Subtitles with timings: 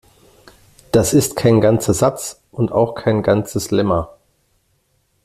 [0.91, 4.17] Das ist kein ganzer Satz und auch kein ganzes Lemma.